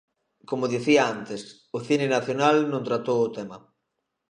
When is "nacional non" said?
2.15-2.85